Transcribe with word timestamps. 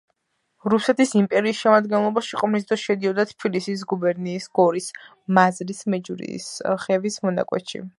რუსეთის 0.73 1.11
იმპერიის 1.19 1.59
შემადგენლობაში 1.65 2.41
ყოფნის 2.41 2.67
დროს 2.71 2.87
შედიოდა 2.87 3.27
თბილისის 3.35 3.87
გუბერნიის 3.95 4.51
გორის 4.61 4.91
მაზრის 5.39 5.87
მეჯვრისხევის 5.97 7.25
მონაკვეთში. 7.29 7.89